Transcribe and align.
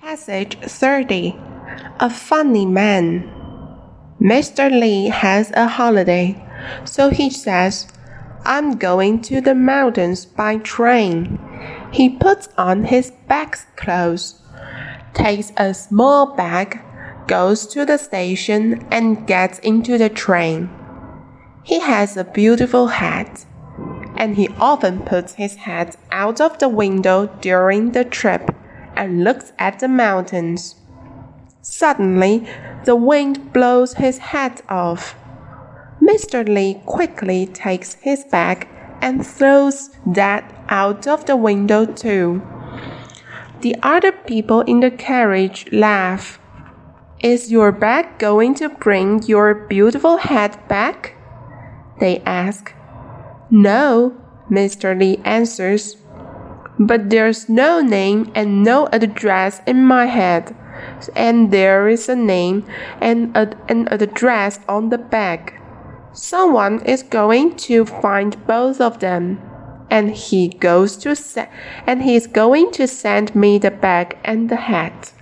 Passage 0.00 0.56
30 0.58 1.36
A 2.00 2.08
Funny 2.08 2.64
Man. 2.64 3.30
Mr. 4.18 4.70
Lee 4.70 5.08
has 5.08 5.50
a 5.50 5.68
holiday, 5.68 6.42
so 6.86 7.10
he 7.10 7.28
says, 7.28 7.86
I'm 8.46 8.78
going 8.78 9.20
to 9.22 9.42
the 9.42 9.54
mountains 9.54 10.24
by 10.24 10.56
train. 10.56 11.38
He 11.92 12.08
puts 12.08 12.48
on 12.56 12.84
his 12.84 13.12
bag's 13.28 13.66
clothes, 13.76 14.40
takes 15.12 15.52
a 15.58 15.74
small 15.74 16.34
bag, 16.34 16.80
goes 17.26 17.66
to 17.66 17.84
the 17.84 17.98
station, 17.98 18.86
and 18.90 19.26
gets 19.26 19.58
into 19.58 19.98
the 19.98 20.08
train. 20.08 20.70
He 21.62 21.80
has 21.80 22.16
a 22.16 22.24
beautiful 22.24 22.86
hat, 22.86 23.44
and 24.16 24.36
he 24.36 24.48
often 24.58 25.00
puts 25.00 25.34
his 25.34 25.56
head 25.56 25.96
out 26.10 26.40
of 26.40 26.58
the 26.58 26.70
window 26.70 27.26
during 27.42 27.92
the 27.92 28.04
trip 28.04 28.50
and 29.00 29.24
looks 29.24 29.52
at 29.58 29.78
the 29.78 29.88
mountains. 29.88 30.76
Suddenly, 31.62 32.46
the 32.84 32.94
wind 32.94 33.52
blows 33.54 33.94
his 33.94 34.18
hat 34.18 34.60
off. 34.68 35.16
Mr. 36.02 36.46
Li 36.46 36.82
quickly 36.84 37.46
takes 37.46 37.94
his 37.94 38.24
bag 38.24 38.68
and 39.00 39.26
throws 39.26 39.88
that 40.06 40.44
out 40.68 41.06
of 41.06 41.24
the 41.24 41.36
window 41.36 41.86
too. 41.86 42.42
The 43.62 43.74
other 43.82 44.12
people 44.12 44.60
in 44.62 44.80
the 44.80 44.90
carriage 44.90 45.66
laugh. 45.72 46.38
Is 47.22 47.50
your 47.50 47.72
bag 47.72 48.18
going 48.18 48.54
to 48.56 48.68
bring 48.68 49.22
your 49.22 49.54
beautiful 49.54 50.18
hat 50.18 50.68
back? 50.68 51.16
They 52.00 52.20
ask. 52.26 52.74
No, 53.50 54.16
Mr. 54.50 54.98
Li 54.98 55.20
answers 55.24 55.96
but 56.80 57.10
there's 57.10 57.46
no 57.46 57.82
name 57.82 58.32
and 58.34 58.62
no 58.62 58.88
address 58.90 59.60
in 59.66 59.84
my 59.84 60.06
head. 60.06 60.56
And 61.14 61.50
there 61.50 61.88
is 61.88 62.08
a 62.08 62.16
name 62.16 62.64
and 63.02 63.36
an 63.36 63.86
address 63.90 64.58
on 64.66 64.88
the 64.88 64.96
bag. 64.96 65.52
Someone 66.14 66.82
is 66.86 67.02
going 67.02 67.56
to 67.68 67.84
find 67.84 68.46
both 68.46 68.80
of 68.80 69.00
them. 69.00 69.40
And 69.90 70.12
he 70.12 70.48
goes 70.48 70.96
to 70.98 71.14
and 71.86 72.02
he's 72.02 72.26
going 72.26 72.70
to 72.72 72.86
send 72.86 73.34
me 73.34 73.58
the 73.58 73.70
bag 73.70 74.16
and 74.24 74.48
the 74.48 74.56
hat. 74.56 75.12